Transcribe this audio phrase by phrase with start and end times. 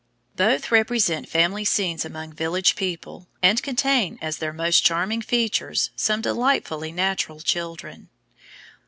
[0.35, 6.21] Both represent family scenes among village people, and contain, as their most charming features, some
[6.21, 8.09] delightfully natural children.